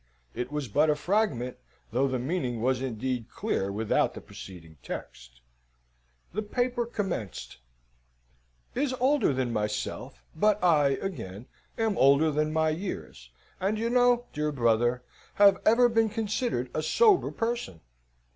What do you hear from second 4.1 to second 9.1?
the preceding text. The paper commenced:"... is